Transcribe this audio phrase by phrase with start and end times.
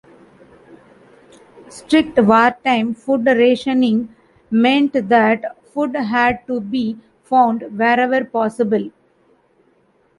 [1.69, 4.09] Strict wartime food rationing
[4.49, 8.89] meant that food had to be found wherever possible.